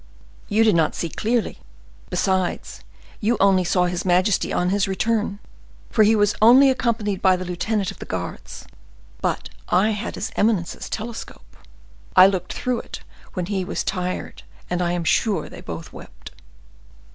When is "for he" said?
5.91-6.15